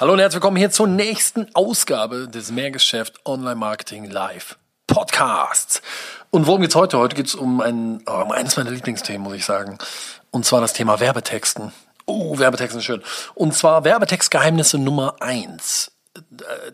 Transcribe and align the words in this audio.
Hallo 0.00 0.14
und 0.14 0.18
herzlich 0.18 0.36
willkommen 0.36 0.56
hier 0.56 0.70
zur 0.70 0.86
nächsten 0.86 1.54
Ausgabe 1.54 2.26
des 2.26 2.50
Mehrgeschäft 2.50 3.20
Online 3.26 3.56
Marketing 3.56 4.06
Live 4.06 4.56
Podcasts. 4.86 5.82
Und 6.30 6.46
worum 6.46 6.62
geht's 6.62 6.74
heute? 6.74 6.96
Heute 6.96 7.14
geht's 7.14 7.34
um 7.34 7.60
ein, 7.60 8.02
oh, 8.06 8.22
um 8.22 8.32
eines 8.32 8.56
meiner 8.56 8.70
Lieblingsthemen, 8.70 9.20
muss 9.20 9.34
ich 9.34 9.44
sagen. 9.44 9.76
Und 10.30 10.46
zwar 10.46 10.62
das 10.62 10.72
Thema 10.72 11.00
Werbetexten. 11.00 11.72
Oh, 12.06 12.38
Werbetexten 12.38 12.80
schön. 12.80 13.02
Und 13.34 13.54
zwar 13.54 13.84
Werbetextgeheimnisse 13.84 14.78
Nummer 14.78 15.16
eins. 15.20 15.92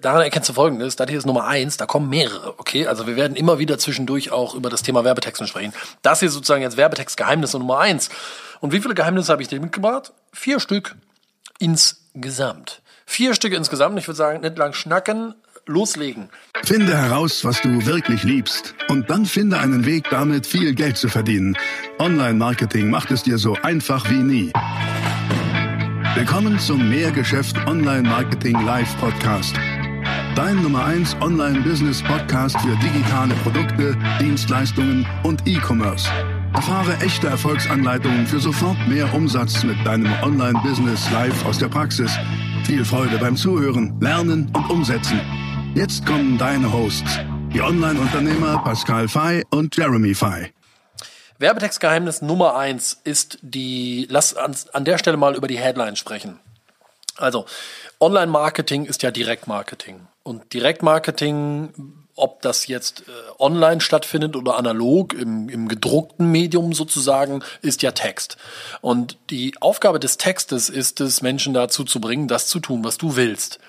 Daran 0.00 0.22
erkennst 0.22 0.48
du 0.50 0.52
folgendes, 0.52 0.94
das 0.94 1.08
hier 1.08 1.18
ist 1.18 1.26
Nummer 1.26 1.48
eins, 1.48 1.76
da 1.76 1.86
kommen 1.86 2.08
mehrere, 2.08 2.60
okay? 2.60 2.86
Also 2.86 3.08
wir 3.08 3.16
werden 3.16 3.36
immer 3.36 3.58
wieder 3.58 3.76
zwischendurch 3.76 4.30
auch 4.30 4.54
über 4.54 4.70
das 4.70 4.84
Thema 4.84 5.02
Werbetexten 5.02 5.48
sprechen. 5.48 5.74
Das 6.02 6.20
hier 6.20 6.30
sozusagen 6.30 6.62
jetzt 6.62 6.76
Werbetextgeheimnisse 6.76 7.58
Nummer 7.58 7.80
eins. 7.80 8.08
Und 8.60 8.72
wie 8.72 8.80
viele 8.80 8.94
Geheimnisse 8.94 9.32
habe 9.32 9.42
ich 9.42 9.48
dir 9.48 9.60
mitgebracht? 9.60 10.12
Vier 10.32 10.60
Stück 10.60 10.94
insgesamt. 11.58 12.82
Vier 13.06 13.34
Stücke 13.34 13.56
insgesamt. 13.56 13.98
Ich 13.98 14.06
würde 14.06 14.16
sagen, 14.16 14.40
nicht 14.40 14.58
lang 14.58 14.74
schnacken, 14.74 15.34
loslegen. 15.64 16.28
Finde 16.64 16.94
heraus, 16.94 17.44
was 17.44 17.62
du 17.62 17.86
wirklich 17.86 18.24
liebst. 18.24 18.74
Und 18.88 19.08
dann 19.08 19.24
finde 19.24 19.58
einen 19.58 19.86
Weg, 19.86 20.10
damit 20.10 20.46
viel 20.46 20.74
Geld 20.74 20.98
zu 20.98 21.08
verdienen. 21.08 21.56
Online-Marketing 21.98 22.90
macht 22.90 23.10
es 23.12 23.22
dir 23.22 23.38
so 23.38 23.56
einfach 23.62 24.10
wie 24.10 24.22
nie. 24.22 24.52
Willkommen 26.14 26.58
zum 26.58 26.90
Mehrgeschäft 26.90 27.56
Online-Marketing 27.66 28.60
Live 28.66 28.94
Podcast. 28.98 29.54
Dein 30.34 30.62
Nummer 30.62 30.84
1 30.84 31.16
Online-Business-Podcast 31.20 32.60
für 32.60 32.76
digitale 32.76 33.34
Produkte, 33.36 33.96
Dienstleistungen 34.20 35.06
und 35.22 35.46
E-Commerce. 35.46 36.10
Erfahre 36.52 36.96
echte 37.00 37.28
Erfolgsanleitungen 37.28 38.26
für 38.26 38.40
sofort 38.40 38.76
mehr 38.88 39.12
Umsatz 39.14 39.62
mit 39.62 39.76
deinem 39.86 40.12
Online-Business 40.22 41.10
live 41.12 41.46
aus 41.46 41.58
der 41.58 41.68
Praxis 41.68 42.10
viel 42.66 42.84
Freude 42.84 43.16
beim 43.18 43.36
Zuhören, 43.36 43.96
Lernen 44.00 44.50
und 44.52 44.68
Umsetzen. 44.68 45.20
Jetzt 45.76 46.04
kommen 46.04 46.36
deine 46.36 46.72
Hosts, 46.72 47.20
die 47.54 47.60
Online-Unternehmer 47.60 48.60
Pascal 48.64 49.06
Fay 49.06 49.44
und 49.50 49.76
Jeremy 49.76 50.12
Fay. 50.16 50.52
Werbetextgeheimnis 51.38 52.22
Nummer 52.22 52.56
eins 52.56 53.00
ist 53.04 53.38
die, 53.40 54.08
lass 54.10 54.34
an, 54.34 54.56
an 54.72 54.84
der 54.84 54.98
Stelle 54.98 55.16
mal 55.16 55.36
über 55.36 55.46
die 55.46 55.58
Headline 55.58 55.94
sprechen. 55.94 56.40
Also, 57.16 57.46
Online-Marketing 58.00 58.84
ist 58.86 59.04
ja 59.04 59.12
Direktmarketing. 59.12 60.00
Und 60.24 60.52
Direktmarketing 60.52 61.72
ob 62.16 62.42
das 62.42 62.66
jetzt 62.66 63.02
äh, 63.02 63.12
online 63.38 63.80
stattfindet 63.80 64.34
oder 64.34 64.56
analog 64.56 65.12
im, 65.12 65.48
im 65.48 65.68
gedruckten 65.68 66.30
Medium 66.32 66.72
sozusagen, 66.72 67.42
ist 67.62 67.82
ja 67.82 67.92
Text. 67.92 68.36
Und 68.80 69.18
die 69.30 69.54
Aufgabe 69.60 70.00
des 70.00 70.16
Textes 70.16 70.68
ist 70.68 71.00
es, 71.00 71.22
Menschen 71.22 71.54
dazu 71.54 71.84
zu 71.84 72.00
bringen, 72.00 72.26
das 72.26 72.48
zu 72.48 72.58
tun, 72.58 72.82
was 72.82 72.98
du 72.98 73.16
willst 73.16 73.60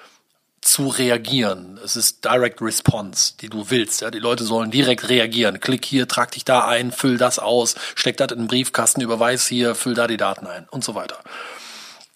zu 0.61 0.87
reagieren. 0.87 1.79
Es 1.83 1.95
ist 1.95 2.25
Direct 2.25 2.61
Response, 2.61 3.33
die 3.39 3.49
du 3.49 3.69
willst. 3.69 4.01
Ja, 4.01 4.11
die 4.11 4.19
Leute 4.19 4.43
sollen 4.43 4.71
direkt 4.71 5.07
reagieren. 5.07 5.59
Klick 5.59 5.85
hier, 5.85 6.07
trag 6.07 6.31
dich 6.31 6.45
da 6.45 6.67
ein, 6.67 6.91
füll 6.91 7.17
das 7.17 7.39
aus, 7.39 7.75
steck 7.95 8.17
das 8.17 8.31
in 8.31 8.39
den 8.39 8.47
Briefkasten, 8.47 9.01
überweis 9.01 9.47
hier, 9.47 9.75
füll 9.75 9.93
da 9.93 10.07
die 10.07 10.17
Daten 10.17 10.47
ein 10.47 10.67
und 10.69 10.83
so 10.83 10.95
weiter. 10.95 11.19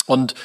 Und 0.05 0.35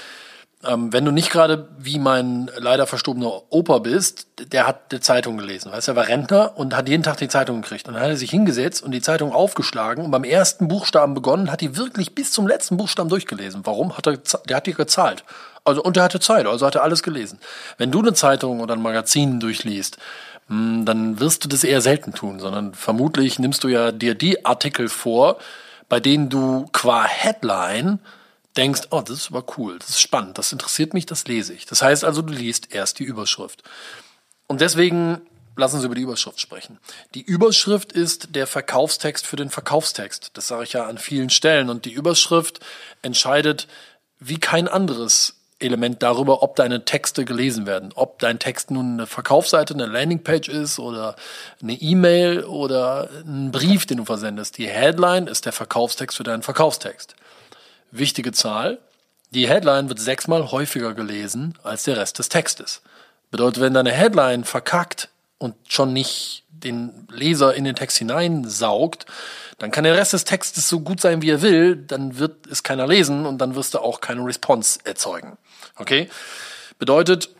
ähm, 0.65 0.93
wenn 0.93 1.05
du 1.05 1.11
nicht 1.11 1.31
gerade 1.31 1.69
wie 1.79 1.99
mein 1.99 2.51
leider 2.57 2.87
verstorbener 2.87 3.43
Opa 3.51 3.79
bist, 3.79 4.27
der 4.53 4.67
hat 4.67 4.91
die 4.93 5.01
Zeitung 5.01 5.37
gelesen. 5.37 5.71
Weißt 5.71 5.89
du, 5.89 5.93
er 5.93 5.97
war 5.97 6.09
Rentner 6.09 6.57
und 6.57 6.75
hat 6.75 6.89
jeden 6.89 7.03
Tag 7.03 7.19
die 7.19 7.29
Zeitung 7.29 7.63
gekriegt. 7.63 7.87
Und 7.89 7.95
dann 7.95 8.03
hat 8.03 8.11
er 8.11 8.17
sich 8.17 8.31
hingesetzt 8.31 8.83
und 8.83 8.93
die 8.93 9.03
Zeitung 9.03 9.33
aufgeschlagen 9.33 10.05
und 10.05 10.11
beim 10.11 10.25
ersten 10.25 10.69
Buchstaben 10.69 11.15
begonnen, 11.15 11.53
hat 11.53 11.61
die 11.61 11.77
wirklich 11.77 12.15
bis 12.15 12.33
zum 12.33 12.47
letzten 12.47 12.77
Buchstaben 12.77 13.09
durchgelesen. 13.09 13.63
Warum? 13.65 13.97
Hat 13.97 14.07
er, 14.07 14.19
der 14.49 14.57
hat 14.57 14.67
die 14.67 14.73
gezahlt. 14.73 15.25
Also, 15.65 15.83
und 15.83 15.97
der 15.97 16.05
hatte 16.05 16.21
Zeit, 16.21 16.47
also 16.47 16.65
hat 16.65 16.77
er 16.77 16.85
alles 16.85 17.03
gelesen. 17.03 17.39
Wenn 17.77 17.91
du 17.91 17.99
eine 17.99 18.15
Zeitung 18.15 18.61
oder 18.61 18.75
ein 18.75 18.83
Magazin 18.83 19.41
durchliest, 19.41 19.99
hm, 20.49 20.85
dann 20.85 21.21
wirst 21.21 21.45
du 21.45 21.49
das 21.49 21.65
eher 21.65 21.81
selten 21.81 22.15
tun, 22.15 22.39
sondern 22.41 22.73
vermutlich 22.73 23.39
nimmst 23.39 23.65
du 23.65 23.69
ja 23.69 23.93
dir 23.93 24.15
die 24.15 24.45
Artikel 24.47 24.89
vor, 24.89 25.39
bei 25.89 26.01
denen 26.01 26.29
du 26.29 26.67
qua 26.73 27.05
Headline 27.05 27.99
denkst, 28.57 28.83
oh, 28.91 29.01
das 29.01 29.19
ist 29.19 29.31
aber 29.31 29.45
cool, 29.57 29.79
das 29.79 29.91
ist 29.91 30.01
spannend, 30.01 30.39
das 30.39 30.53
interessiert 30.53 30.95
mich, 30.95 31.07
das 31.07 31.27
lese 31.27 31.53
ich. 31.53 31.67
Das 31.67 31.83
heißt 31.83 32.05
also, 32.05 32.23
du 32.23 32.33
liest 32.33 32.75
erst 32.75 32.99
die 32.99 33.05
Überschrift. 33.05 33.63
Und 34.47 34.61
deswegen 34.61 35.21
lassen 35.57 35.81
Sie 35.81 35.87
über 35.87 35.95
die 35.95 36.03
Überschrift 36.03 36.41
sprechen. 36.41 36.79
Die 37.15 37.23
Überschrift 37.23 37.93
ist 37.93 38.35
der 38.35 38.47
Verkaufstext 38.47 39.27
für 39.27 39.37
den 39.37 39.51
Verkaufstext. 39.51 40.31
Das 40.35 40.49
sage 40.49 40.65
ich 40.65 40.75
ja 40.75 40.87
an 40.87 40.99
vielen 40.99 41.31
Stellen. 41.31 41.71
Und 41.71 41.85
die 41.85 41.93
Überschrift 41.93 42.61
entscheidet 43.03 43.67
wie 44.19 44.39
kein 44.39 44.69
anderes 44.69 45.35
Element 45.59 46.03
darüber, 46.03 46.43
ob 46.43 46.57
deine 46.57 46.85
Texte 46.85 47.25
gelesen 47.25 47.67
werden. 47.67 47.93
Ob 47.95 48.19
dein 48.19 48.39
Text 48.39 48.71
nun 48.71 48.93
eine 48.93 49.07
Verkaufsseite, 49.07 49.73
eine 49.73 49.87
Landingpage 49.87 50.49
ist 50.51 50.79
oder 50.79 51.17
eine 51.63 51.73
E-Mail 51.73 52.45
oder 52.45 53.09
ein 53.27 53.51
Brief, 53.51 53.87
den 53.87 53.97
du 53.97 54.05
versendest. 54.05 54.59
Die 54.59 54.69
Headline 54.69 55.27
ist 55.27 55.47
der 55.47 55.53
Verkaufstext 55.53 56.19
für 56.19 56.25
deinen 56.25 56.43
Verkaufstext 56.43 57.17
wichtige 57.99 58.33
Zahl. 58.33 58.79
Die 59.31 59.49
Headline 59.49 59.89
wird 59.89 59.99
sechsmal 59.99 60.51
häufiger 60.51 60.95
gelesen 60.95 61.59
als 61.63 61.85
der 61.85 61.97
Rest 61.97 62.19
des 62.19 62.29
Textes. 62.29 62.83
Bedeutet, 63.31 63.61
wenn 63.61 63.75
deine 63.75 63.93
Headline 63.93 64.45
verkackt 64.45 65.09
und 65.39 65.55
schon 65.69 65.93
nicht 65.93 66.45
den 66.49 67.07
Leser 67.11 67.55
in 67.55 67.65
den 67.65 67.75
Text 67.75 67.99
hineinsaugt, 67.99 69.07
dann 69.59 69.71
kann 69.71 69.85
der 69.85 69.97
Rest 69.97 70.13
des 70.13 70.25
Textes 70.25 70.69
so 70.69 70.81
gut 70.81 71.01
sein, 71.01 71.23
wie 71.23 71.31
er 71.31 71.43
will, 71.43 71.77
dann 71.77 72.19
wird 72.19 72.47
es 72.47 72.63
keiner 72.63 72.87
lesen 72.87 73.27
und 73.27 73.39
dann 73.39 73.55
wirst 73.55 73.75
du 73.75 73.79
auch 73.79 74.01
keine 74.01 74.25
Response 74.25 74.79
erzeugen. 74.85 75.39
Okay? 75.77 76.09
Bedeutet, 76.79 77.31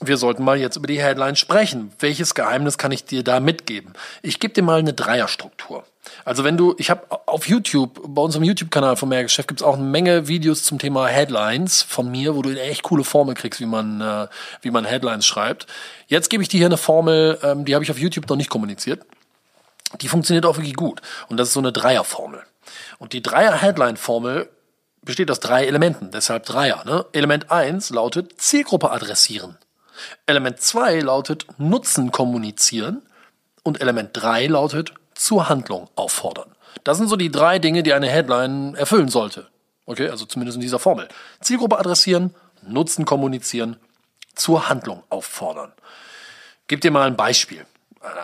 wir 0.00 0.16
sollten 0.16 0.44
mal 0.44 0.58
jetzt 0.58 0.76
über 0.76 0.86
die 0.86 1.00
Headline 1.00 1.36
sprechen. 1.36 1.92
Welches 1.98 2.34
Geheimnis 2.34 2.78
kann 2.78 2.90
ich 2.90 3.04
dir 3.04 3.22
da 3.22 3.38
mitgeben? 3.38 3.92
Ich 4.22 4.40
gebe 4.40 4.54
dir 4.54 4.62
mal 4.62 4.78
eine 4.78 4.94
Dreierstruktur. 4.94 5.84
Also 6.24 6.42
wenn 6.42 6.56
du, 6.56 6.74
ich 6.78 6.90
habe 6.90 7.02
auf 7.26 7.46
YouTube, 7.46 8.00
bei 8.06 8.22
unserem 8.22 8.44
YouTube-Kanal 8.44 8.96
von 8.96 9.10
Mehrgeschäft 9.10 9.48
gibt 9.48 9.60
es 9.60 9.66
auch 9.66 9.74
eine 9.74 9.84
Menge 9.84 10.26
Videos 10.26 10.64
zum 10.64 10.78
Thema 10.78 11.06
Headlines 11.06 11.82
von 11.82 12.10
mir, 12.10 12.34
wo 12.34 12.42
du 12.42 12.48
eine 12.48 12.62
echt 12.62 12.82
coole 12.82 13.04
Formel 13.04 13.34
kriegst, 13.34 13.60
wie 13.60 13.66
man, 13.66 14.00
äh, 14.00 14.26
wie 14.62 14.70
man 14.70 14.84
Headlines 14.84 15.26
schreibt. 15.26 15.66
Jetzt 16.06 16.30
gebe 16.30 16.42
ich 16.42 16.48
dir 16.48 16.58
hier 16.58 16.66
eine 16.66 16.78
Formel, 16.78 17.38
ähm, 17.42 17.64
die 17.66 17.74
habe 17.74 17.84
ich 17.84 17.90
auf 17.90 17.98
YouTube 17.98 18.28
noch 18.28 18.36
nicht 18.36 18.50
kommuniziert. 18.50 19.02
Die 20.00 20.08
funktioniert 20.08 20.46
auch 20.46 20.56
wirklich 20.56 20.76
gut. 20.76 21.02
Und 21.28 21.36
das 21.36 21.48
ist 21.48 21.54
so 21.54 21.60
eine 21.60 21.72
Dreierformel. 21.72 22.42
Und 22.98 23.12
die 23.12 23.22
Dreier-Headline-Formel 23.22 24.48
besteht 25.02 25.30
aus 25.30 25.40
drei 25.40 25.66
Elementen, 25.66 26.10
deshalb 26.10 26.46
Dreier. 26.46 26.84
Ne? 26.84 27.06
Element 27.12 27.50
eins 27.50 27.90
lautet 27.90 28.40
Zielgruppe 28.40 28.90
adressieren. 28.90 29.58
Element 30.26 30.60
2 30.60 31.00
lautet 31.00 31.46
Nutzen 31.58 32.12
kommunizieren 32.12 33.02
und 33.62 33.80
Element 33.80 34.10
3 34.12 34.46
lautet 34.46 34.94
zur 35.14 35.48
Handlung 35.48 35.88
auffordern. 35.96 36.54
Das 36.84 36.98
sind 36.98 37.08
so 37.08 37.16
die 37.16 37.30
drei 37.30 37.58
Dinge, 37.58 37.82
die 37.82 37.92
eine 37.92 38.08
Headline 38.08 38.74
erfüllen 38.74 39.08
sollte. 39.08 39.48
Okay, 39.86 40.08
also 40.08 40.24
zumindest 40.24 40.56
in 40.56 40.62
dieser 40.62 40.78
Formel. 40.78 41.08
Zielgruppe 41.40 41.78
adressieren, 41.78 42.34
Nutzen 42.62 43.04
kommunizieren, 43.04 43.76
zur 44.34 44.68
Handlung 44.68 45.02
auffordern. 45.08 45.72
Gib 46.68 46.80
dir 46.80 46.90
mal 46.90 47.06
ein 47.06 47.16
Beispiel. 47.16 47.66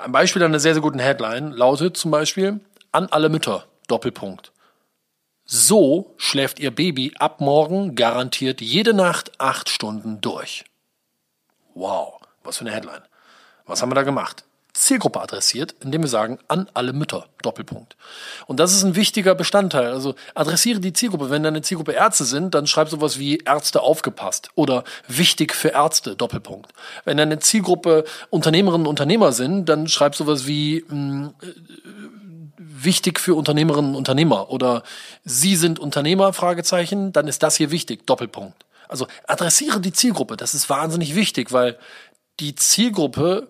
Ein 0.05 0.13
Beispiel 0.13 0.43
einer 0.43 0.61
sehr, 0.61 0.75
sehr 0.75 0.83
guten 0.83 0.99
Headline 0.99 1.51
lautet 1.51 1.97
zum 1.97 2.11
Beispiel 2.11 2.61
an 2.93 3.07
alle 3.11 3.29
Mütter, 3.29 3.67
Doppelpunkt. 3.89 4.53
So 5.45 6.15
schläft 6.17 6.59
Ihr 6.59 6.75
Baby 6.75 7.13
ab 7.19 7.41
morgen 7.41 7.95
garantiert 7.95 8.61
jede 8.61 8.95
Nacht 8.95 9.33
acht 9.39 9.69
Stunden 9.69 10.21
durch. 10.21 10.65
Wow, 11.77 12.21
was 12.43 12.57
für 12.57 12.65
eine 12.65 12.73
Headline. 12.73 13.03
Was 13.67 13.83
haben 13.83 13.91
wir 13.91 13.95
da 13.97 14.03
gemacht? 14.03 14.45
Zielgruppe 14.73 15.21
adressiert, 15.21 15.75
indem 15.81 16.03
wir 16.03 16.09
sagen, 16.09 16.39
an 16.49 16.71
alle 16.73 16.95
Mütter, 16.95 17.27
Doppelpunkt. 17.43 17.97
Und 18.47 18.61
das 18.61 18.73
ist 18.73 18.83
ein 18.83 18.97
wichtiger 18.97 19.35
Bestandteil. 19.35 19.89
Also 19.89 20.15
adressiere 20.35 20.81
die 20.81 20.95
Zielgruppe. 20.95 21.29
Wenn 21.29 21.43
deine 21.43 21.61
Zielgruppe 21.61 21.93
Ärzte 21.93 22.25
sind, 22.25 22.55
dann 22.55 22.67
schreib 22.67 22.89
sowas 22.89 23.19
wie 23.19 23.39
Ärzte 23.39 23.83
aufgepasst 23.83 24.49
oder 24.55 24.85
wichtig 25.07 25.55
für 25.55 25.69
Ärzte, 25.69 26.17
Doppelpunkt. 26.17 26.73
Wenn 27.05 27.19
deine 27.19 27.41
Zielgruppe 27.41 28.05
Unternehmerinnen 28.31 28.87
und 28.87 28.91
Unternehmer 28.91 29.33
sind, 29.33 29.67
dann 29.67 29.87
schreib 29.87 30.15
sowas 30.15 30.47
wie 30.47 30.83
mh, 30.89 30.97
mm, 30.97 31.35
äh, 31.43 31.47
wichtig 32.59 33.21
für 33.21 33.35
Unternehmerinnen 33.35 33.91
und 33.91 33.97
Unternehmer 33.97 34.51
oder 34.51 34.83
Sie 35.25 35.57
sind 35.57 35.79
Unternehmer, 35.79 36.33
Fragezeichen, 36.33 37.13
dann 37.13 37.29
ist 37.29 37.43
das 37.43 37.57
hier 37.57 37.71
wichtig, 37.71 38.07
Doppelpunkt. 38.07 38.65
Also 38.89 39.07
adressiere 39.27 39.81
die 39.81 39.93
Zielgruppe, 39.93 40.37
das 40.37 40.55
ist 40.55 40.71
wahnsinnig 40.71 41.15
wichtig, 41.15 41.53
weil 41.53 41.79
die 42.41 42.55
Zielgruppe 42.55 43.49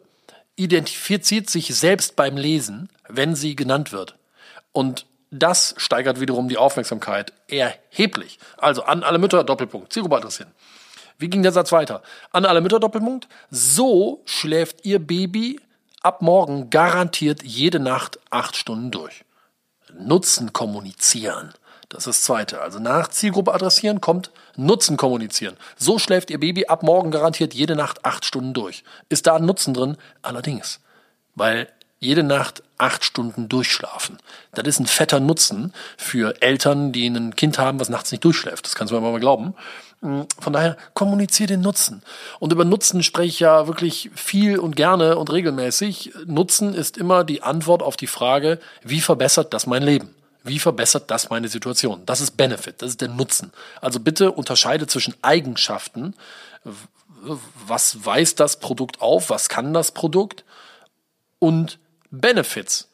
identifiziert 0.56 1.50
sich 1.50 1.74
selbst 1.74 2.16
beim 2.16 2.36
Lesen, 2.36 2.88
wenn 3.08 3.34
sie 3.34 3.56
genannt 3.56 3.92
wird. 3.92 4.16
Und 4.72 5.06
das 5.30 5.74
steigert 5.76 6.20
wiederum 6.20 6.48
die 6.48 6.56
Aufmerksamkeit 6.56 7.32
erheblich. 7.48 8.38
Also 8.56 8.82
an 8.84 9.02
alle 9.02 9.18
Mütter, 9.18 9.44
Doppelpunkt, 9.44 9.92
Zielgruppe 9.92 10.16
adressieren. 10.16 10.52
Wie 11.18 11.28
ging 11.28 11.42
der 11.42 11.52
Satz 11.52 11.72
weiter? 11.72 12.02
An 12.30 12.44
alle 12.44 12.60
Mütter, 12.60 12.78
Doppelpunkt. 12.78 13.26
So 13.50 14.22
schläft 14.24 14.84
ihr 14.84 14.98
Baby 14.98 15.60
ab 16.02 16.22
morgen 16.22 16.70
garantiert 16.70 17.42
jede 17.42 17.80
Nacht 17.80 18.20
acht 18.30 18.56
Stunden 18.56 18.90
durch. 18.90 19.24
Nutzen 19.98 20.52
kommunizieren. 20.52 21.52
Das 21.96 22.06
ist 22.06 22.18
das 22.18 22.22
zweite. 22.24 22.60
Also 22.60 22.78
nach 22.78 23.08
Zielgruppe 23.08 23.54
adressieren 23.54 24.02
kommt 24.02 24.30
Nutzen 24.54 24.98
kommunizieren. 24.98 25.56
So 25.78 25.98
schläft 25.98 26.30
Ihr 26.30 26.38
Baby 26.38 26.66
ab 26.66 26.82
morgen 26.82 27.10
garantiert 27.10 27.54
jede 27.54 27.74
Nacht 27.74 28.04
acht 28.04 28.26
Stunden 28.26 28.52
durch. 28.52 28.84
Ist 29.08 29.26
da 29.26 29.36
ein 29.36 29.46
Nutzen 29.46 29.72
drin? 29.72 29.96
Allerdings. 30.20 30.80
Weil 31.34 31.68
jede 31.98 32.22
Nacht 32.22 32.62
acht 32.76 33.02
Stunden 33.02 33.48
durchschlafen. 33.48 34.18
Das 34.52 34.66
ist 34.66 34.78
ein 34.78 34.86
fetter 34.86 35.20
Nutzen 35.20 35.72
für 35.96 36.42
Eltern, 36.42 36.92
die 36.92 37.06
ein 37.06 37.34
Kind 37.34 37.58
haben, 37.58 37.80
was 37.80 37.88
nachts 37.88 38.12
nicht 38.12 38.22
durchschläft. 38.22 38.66
Das 38.66 38.74
kannst 38.74 38.92
du 38.92 39.00
mir 39.00 39.10
mal 39.10 39.18
glauben. 39.18 39.54
Hm, 40.02 40.26
von 40.38 40.52
daher 40.52 40.76
kommuniziere 40.92 41.48
den 41.48 41.62
Nutzen. 41.62 42.02
Und 42.40 42.52
über 42.52 42.66
Nutzen 42.66 43.02
spreche 43.02 43.28
ich 43.28 43.40
ja 43.40 43.68
wirklich 43.68 44.10
viel 44.14 44.58
und 44.58 44.76
gerne 44.76 45.16
und 45.16 45.32
regelmäßig. 45.32 46.12
Nutzen 46.26 46.74
ist 46.74 46.98
immer 46.98 47.24
die 47.24 47.42
Antwort 47.42 47.82
auf 47.82 47.96
die 47.96 48.06
Frage, 48.06 48.58
wie 48.82 49.00
verbessert 49.00 49.54
das 49.54 49.66
mein 49.66 49.82
Leben? 49.82 50.15
Wie 50.46 50.58
verbessert 50.58 51.10
das 51.10 51.28
meine 51.28 51.48
Situation? 51.48 52.02
Das 52.06 52.20
ist 52.20 52.36
Benefit, 52.36 52.80
das 52.80 52.90
ist 52.90 53.00
der 53.00 53.08
Nutzen. 53.08 53.52
Also 53.80 53.98
bitte 53.98 54.30
unterscheide 54.30 54.86
zwischen 54.86 55.14
Eigenschaften. 55.22 56.14
Was 57.66 58.04
weist 58.04 58.38
das 58.38 58.60
Produkt 58.60 59.02
auf? 59.02 59.30
Was 59.30 59.48
kann 59.48 59.74
das 59.74 59.90
Produkt? 59.90 60.44
Und 61.40 61.78
Benefits, 62.10 62.88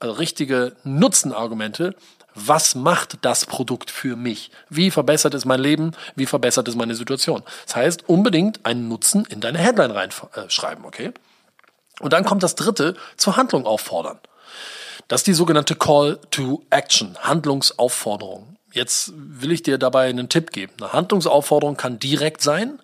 also 0.00 0.14
richtige 0.14 0.76
Nutzenargumente. 0.82 1.94
Was 2.34 2.74
macht 2.74 3.18
das 3.22 3.46
Produkt 3.46 3.90
für 3.90 4.16
mich? 4.16 4.50
Wie 4.68 4.90
verbessert 4.90 5.32
es 5.32 5.46
mein 5.46 5.60
Leben? 5.60 5.92
Wie 6.16 6.26
verbessert 6.26 6.68
es 6.68 6.74
meine 6.74 6.94
Situation? 6.94 7.42
Das 7.64 7.76
heißt, 7.76 8.08
unbedingt 8.08 8.66
einen 8.66 8.88
Nutzen 8.88 9.24
in 9.26 9.40
deine 9.40 9.58
Headline 9.58 9.92
reinschreiben, 9.92 10.84
okay? 10.84 11.12
Und 12.00 12.12
dann 12.12 12.24
kommt 12.24 12.42
das 12.42 12.56
dritte, 12.56 12.94
zur 13.16 13.36
Handlung 13.36 13.64
auffordern. 13.64 14.18
Das 15.08 15.20
ist 15.20 15.26
die 15.28 15.34
sogenannte 15.34 15.76
Call 15.76 16.18
to 16.30 16.64
Action, 16.70 17.16
Handlungsaufforderung. 17.20 18.56
Jetzt 18.72 19.12
will 19.14 19.52
ich 19.52 19.62
dir 19.62 19.78
dabei 19.78 20.08
einen 20.08 20.28
Tipp 20.28 20.50
geben. 20.50 20.72
Eine 20.80 20.92
Handlungsaufforderung 20.92 21.76
kann 21.76 22.00
direkt 22.00 22.42
sein, 22.42 22.80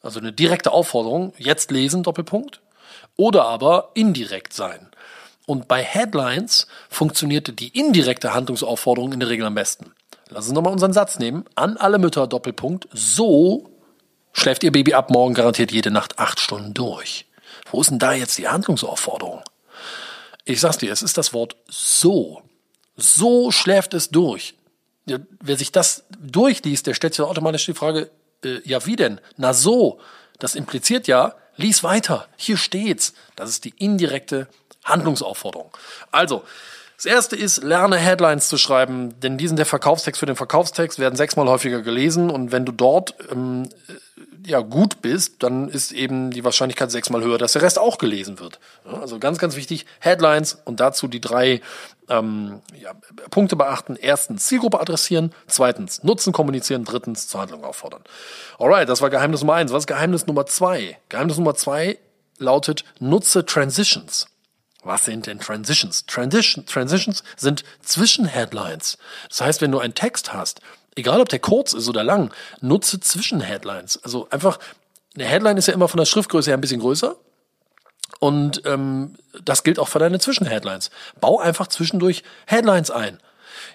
also 0.00 0.20
eine 0.20 0.32
direkte 0.32 0.70
Aufforderung, 0.70 1.32
jetzt 1.36 1.72
lesen, 1.72 2.04
Doppelpunkt, 2.04 2.60
oder 3.16 3.46
aber 3.46 3.90
indirekt 3.94 4.52
sein. 4.52 4.88
Und 5.46 5.66
bei 5.66 5.82
Headlines 5.82 6.68
funktionierte 6.88 7.52
die 7.52 7.76
indirekte 7.78 8.32
Handlungsaufforderung 8.32 9.12
in 9.12 9.20
der 9.20 9.28
Regel 9.28 9.46
am 9.46 9.54
besten. 9.54 9.92
Lass 10.30 10.46
uns 10.46 10.54
nochmal 10.54 10.72
unseren 10.72 10.92
Satz 10.92 11.18
nehmen. 11.18 11.44
An 11.54 11.76
alle 11.76 11.98
Mütter, 11.98 12.26
Doppelpunkt. 12.26 12.88
So 12.92 13.68
schläft 14.32 14.62
ihr 14.62 14.72
Baby 14.72 14.94
ab 14.94 15.10
morgen 15.10 15.34
garantiert 15.34 15.72
jede 15.72 15.90
Nacht 15.90 16.18
acht 16.18 16.40
Stunden 16.40 16.72
durch. 16.72 17.26
Wo 17.70 17.80
ist 17.80 17.90
denn 17.90 17.98
da 17.98 18.12
jetzt 18.12 18.38
die 18.38 18.48
Handlungsaufforderung? 18.48 19.42
Ich 20.44 20.60
sag's 20.60 20.78
dir, 20.78 20.92
es 20.92 21.02
ist 21.02 21.16
das 21.16 21.32
Wort 21.32 21.56
so. 21.68 22.42
So 22.96 23.50
schläft 23.50 23.94
es 23.94 24.10
durch. 24.10 24.54
Wer 25.06 25.56
sich 25.56 25.72
das 25.72 26.04
durchliest, 26.18 26.86
der 26.86 26.94
stellt 26.94 27.14
sich 27.14 27.24
automatisch 27.24 27.66
die 27.66 27.74
Frage, 27.74 28.10
äh, 28.44 28.60
ja 28.64 28.84
wie 28.86 28.96
denn? 28.96 29.20
Na 29.36 29.52
so. 29.52 30.00
Das 30.38 30.54
impliziert 30.54 31.06
ja, 31.06 31.34
lies 31.56 31.82
weiter. 31.82 32.26
Hier 32.36 32.56
steht's. 32.56 33.14
Das 33.36 33.48
ist 33.50 33.64
die 33.64 33.74
indirekte 33.78 34.48
Handlungsaufforderung. 34.84 35.70
Also, 36.10 36.42
das 36.96 37.06
erste 37.06 37.36
ist, 37.36 37.62
lerne 37.62 37.96
Headlines 37.96 38.48
zu 38.48 38.56
schreiben, 38.56 39.18
denn 39.20 39.36
die 39.36 39.48
sind 39.48 39.56
der 39.56 39.66
Verkaufstext 39.66 40.20
für 40.20 40.26
den 40.26 40.36
Verkaufstext, 40.36 40.98
werden 40.98 41.16
sechsmal 41.16 41.48
häufiger 41.48 41.82
gelesen 41.82 42.30
und 42.30 42.52
wenn 42.52 42.64
du 42.64 42.72
dort 42.72 43.14
ähm, 43.30 43.68
ja 44.46 44.60
gut 44.60 45.02
bist, 45.02 45.42
dann 45.42 45.68
ist 45.68 45.92
eben 45.92 46.30
die 46.30 46.44
Wahrscheinlichkeit 46.44 46.90
sechsmal 46.90 47.22
höher, 47.22 47.38
dass 47.38 47.52
der 47.52 47.62
Rest 47.62 47.78
auch 47.78 47.98
gelesen 47.98 48.40
wird. 48.40 48.58
also 48.84 49.18
ganz, 49.18 49.38
ganz 49.38 49.56
wichtig, 49.56 49.86
Headlines 50.00 50.58
und 50.64 50.80
dazu 50.80 51.08
die 51.08 51.20
drei 51.20 51.60
ähm, 52.08 52.60
ja, 52.78 52.92
Punkte 53.30 53.56
beachten. 53.56 53.96
Erstens 54.00 54.46
Zielgruppe 54.46 54.80
adressieren, 54.80 55.32
zweitens 55.46 56.02
Nutzen 56.04 56.32
kommunizieren, 56.32 56.84
drittens 56.84 57.28
zur 57.28 57.40
Handlung 57.40 57.64
auffordern. 57.64 58.02
Alright, 58.58 58.88
das 58.88 59.00
war 59.00 59.10
Geheimnis 59.10 59.40
Nummer 59.40 59.54
eins. 59.54 59.72
Was 59.72 59.84
ist 59.84 59.86
Geheimnis 59.88 60.26
Nummer 60.26 60.46
zwei? 60.46 60.98
Geheimnis 61.08 61.38
Nummer 61.38 61.54
zwei 61.54 61.98
lautet, 62.38 62.84
nutze 62.98 63.46
Transitions. 63.46 64.26
Was 64.82 65.06
sind 65.06 65.26
denn 65.26 65.40
Transitions? 65.40 66.04
Transition, 66.06 66.66
Transitions 66.66 67.24
sind 67.36 67.64
Zwischenheadlines. 67.80 68.98
Das 69.30 69.40
heißt, 69.40 69.60
wenn 69.62 69.72
du 69.72 69.78
einen 69.78 69.94
Text 69.94 70.34
hast, 70.34 70.60
egal 70.96 71.20
ob 71.20 71.28
der 71.28 71.38
kurz 71.38 71.72
ist 71.72 71.88
oder 71.88 72.04
lang, 72.04 72.32
nutze 72.60 73.00
Zwischenheadlines. 73.00 74.00
Also 74.02 74.28
einfach, 74.30 74.58
eine 75.14 75.24
Headline 75.24 75.56
ist 75.56 75.66
ja 75.66 75.74
immer 75.74 75.88
von 75.88 75.98
der 75.98 76.06
Schriftgröße 76.06 76.50
her 76.50 76.56
ein 76.56 76.60
bisschen 76.60 76.80
größer. 76.80 77.16
Und 78.20 78.62
ähm, 78.64 79.16
das 79.44 79.64
gilt 79.64 79.78
auch 79.78 79.88
für 79.88 79.98
deine 79.98 80.18
Zwischenheadlines. 80.18 80.90
Bau 81.20 81.40
einfach 81.40 81.66
zwischendurch 81.66 82.22
Headlines 82.46 82.90
ein. 82.90 83.18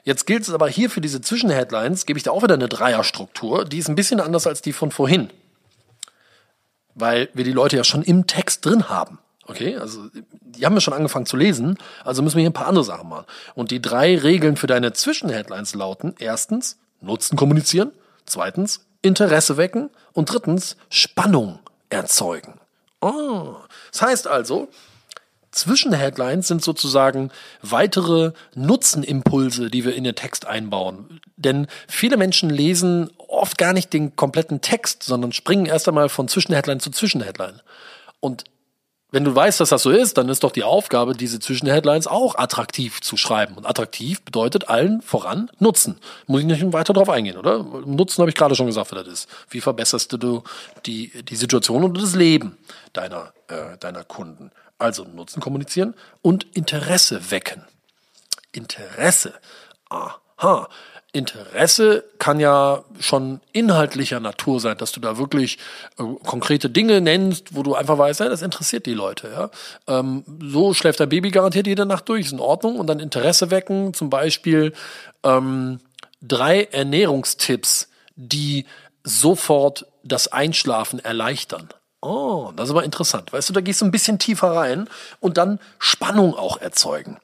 Jetzt 0.03 0.25
gilt 0.25 0.43
es 0.43 0.53
aber 0.53 0.67
hier 0.67 0.89
für 0.89 1.01
diese 1.01 1.21
Zwischenheadlines, 1.21 2.05
gebe 2.05 2.17
ich 2.17 2.23
da 2.23 2.31
auch 2.31 2.43
wieder 2.43 2.53
eine 2.53 2.69
Dreierstruktur, 2.69 3.65
die 3.65 3.77
ist 3.77 3.89
ein 3.89 3.95
bisschen 3.95 4.19
anders 4.19 4.47
als 4.47 4.61
die 4.61 4.73
von 4.73 4.91
vorhin. 4.91 5.29
Weil 6.95 7.29
wir 7.33 7.43
die 7.43 7.51
Leute 7.51 7.77
ja 7.77 7.83
schon 7.83 8.03
im 8.03 8.27
Text 8.27 8.65
drin 8.65 8.89
haben. 8.89 9.19
Okay, 9.45 9.77
also 9.77 10.05
die 10.41 10.65
haben 10.65 10.75
ja 10.75 10.81
schon 10.81 10.93
angefangen 10.93 11.25
zu 11.25 11.35
lesen, 11.35 11.77
also 12.03 12.21
müssen 12.21 12.35
wir 12.35 12.41
hier 12.41 12.51
ein 12.51 12.53
paar 12.53 12.67
andere 12.67 12.83
Sachen 12.83 13.09
machen. 13.09 13.25
Und 13.55 13.71
die 13.71 13.81
drei 13.81 14.15
Regeln 14.15 14.57
für 14.57 14.67
deine 14.67 14.93
Zwischenheadlines 14.93 15.73
lauten: 15.73 16.13
erstens, 16.19 16.77
Nutzen 17.01 17.37
kommunizieren, 17.37 17.91
zweitens, 18.25 18.85
Interesse 19.01 19.57
wecken 19.57 19.89
und 20.13 20.31
drittens, 20.31 20.75
Spannung 20.89 21.59
erzeugen. 21.89 22.59
Oh, 23.01 23.55
das 23.91 24.01
heißt 24.01 24.27
also, 24.27 24.69
Zwischenheadlines 25.51 26.47
sind 26.47 26.63
sozusagen 26.63 27.31
weitere 27.61 28.33
Nutzenimpulse, 28.53 29.69
die 29.69 29.83
wir 29.83 29.95
in 29.95 30.03
den 30.03 30.15
Text 30.15 30.45
einbauen. 30.45 31.21
Denn 31.37 31.67
viele 31.87 32.17
Menschen 32.17 32.49
lesen 32.49 33.09
oft 33.17 33.57
gar 33.57 33.73
nicht 33.73 33.91
den 33.93 34.15
kompletten 34.15 34.61
Text, 34.61 35.03
sondern 35.03 35.31
springen 35.31 35.65
erst 35.65 35.87
einmal 35.87 36.09
von 36.09 36.27
Zwischenheadline 36.27 36.79
zu 36.79 36.91
Zwischenheadline. 36.91 37.61
Und 38.19 38.43
wenn 39.11 39.23
du 39.23 39.35
weißt, 39.35 39.59
dass 39.59 39.69
das 39.69 39.81
so 39.81 39.89
ist, 39.89 40.17
dann 40.17 40.29
ist 40.29 40.43
doch 40.43 40.51
die 40.51 40.63
Aufgabe, 40.63 41.15
diese 41.15 41.39
Zwischenheadlines 41.39 42.05
auch 42.05 42.35
attraktiv 42.35 43.01
zu 43.01 43.17
schreiben. 43.17 43.55
Und 43.55 43.65
attraktiv 43.65 44.21
bedeutet 44.21 44.69
allen 44.69 45.01
voran 45.01 45.49
Nutzen. 45.57 45.99
Muss 46.27 46.41
ich 46.41 46.45
nicht 46.45 46.73
weiter 46.73 46.93
drauf 46.93 47.09
eingehen, 47.09 47.37
oder? 47.37 47.63
Nutzen 47.63 48.21
habe 48.21 48.29
ich 48.29 48.35
gerade 48.35 48.55
schon 48.55 48.67
gesagt, 48.67 48.91
was 48.91 49.03
das 49.03 49.13
ist. 49.13 49.29
Wie 49.49 49.61
verbesserst 49.61 50.13
du 50.13 50.43
die, 50.85 51.11
die 51.23 51.35
Situation 51.35 51.83
und 51.83 51.97
das 51.99 52.15
Leben 52.15 52.57
deiner, 52.93 53.33
äh, 53.47 53.77
deiner 53.79 54.03
Kunden? 54.03 54.51
Also 54.77 55.03
Nutzen 55.03 55.41
kommunizieren 55.41 55.95
und 56.21 56.45
Interesse 56.55 57.31
wecken. 57.31 57.65
Interesse. 58.51 59.33
Aha. 59.89 60.69
Interesse 61.11 62.03
kann 62.19 62.39
ja 62.39 62.83
schon 62.99 63.41
inhaltlicher 63.51 64.19
Natur 64.19 64.59
sein, 64.59 64.77
dass 64.77 64.91
du 64.91 64.99
da 64.99 65.17
wirklich 65.17 65.57
äh, 65.97 66.03
konkrete 66.23 66.69
Dinge 66.69 67.01
nennst, 67.01 67.55
wo 67.55 67.63
du 67.63 67.73
einfach 67.73 67.97
weißt, 67.97 68.19
ja, 68.19 68.29
das 68.29 68.43
interessiert 68.43 68.85
die 68.85 68.93
Leute. 68.93 69.29
Ja? 69.29 69.49
Ähm, 69.87 70.23
so 70.39 70.75
schläft 70.75 70.99
dein 70.99 71.09
Baby 71.09 71.31
garantiert 71.31 71.65
jede 71.65 71.87
Nacht 71.87 72.07
durch, 72.09 72.27
ist 72.27 72.31
in 72.31 72.39
Ordnung. 72.39 72.77
Und 72.77 72.87
dann 72.87 72.99
Interesse 72.99 73.49
wecken, 73.49 73.95
zum 73.95 74.11
Beispiel 74.11 74.73
ähm, 75.23 75.79
drei 76.21 76.65
Ernährungstipps, 76.65 77.89
die 78.15 78.65
sofort 79.03 79.87
das 80.03 80.31
Einschlafen 80.31 80.99
erleichtern. 80.99 81.69
Oh, 82.01 82.51
das 82.55 82.69
ist 82.69 82.71
aber 82.71 82.83
interessant. 82.83 83.33
Weißt 83.33 83.49
du, 83.49 83.53
da 83.53 83.61
gehst 83.61 83.81
du 83.81 83.85
ein 83.85 83.91
bisschen 83.91 84.19
tiefer 84.19 84.51
rein 84.51 84.87
und 85.19 85.37
dann 85.37 85.59
Spannung 85.79 86.35
auch 86.35 86.57
erzeugen. 86.61 87.17